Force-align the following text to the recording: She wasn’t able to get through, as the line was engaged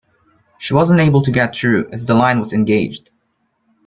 She 0.57 0.73
wasn’t 0.73 0.99
able 0.99 1.21
to 1.21 1.31
get 1.31 1.55
through, 1.55 1.87
as 1.91 2.07
the 2.07 2.15
line 2.15 2.39
was 2.39 2.53
engaged 2.53 3.11